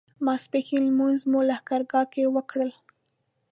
ماسپښین 0.25 0.83
لمونځونه 0.87 1.29
مو 1.31 1.39
لښکرګاه 1.49 2.05
کې 2.13 2.23
وکړل. 2.35 2.71